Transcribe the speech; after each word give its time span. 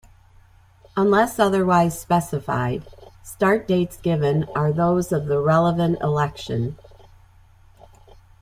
Unless 0.97 1.37
otherwise 1.37 1.99
specified, 2.01 2.87
start 3.21 3.67
dates 3.67 3.97
given 3.97 4.45
are 4.55 4.73
those 4.73 5.11
of 5.11 5.27
the 5.27 5.39
relevant 5.39 6.01
election. 6.01 6.75